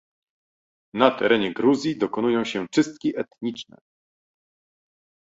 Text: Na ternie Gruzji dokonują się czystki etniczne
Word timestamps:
Na 0.93 1.11
ternie 1.11 1.53
Gruzji 1.53 1.97
dokonują 1.97 2.45
się 2.45 2.65
czystki 2.71 3.19
etniczne 3.19 3.77